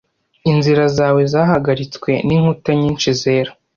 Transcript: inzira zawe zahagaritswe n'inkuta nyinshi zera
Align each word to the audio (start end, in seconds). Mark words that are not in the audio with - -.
inzira 0.51 0.83
zawe 0.97 1.21
zahagaritswe 1.33 2.11
n'inkuta 2.27 2.71
nyinshi 2.81 3.07
zera 3.21 3.51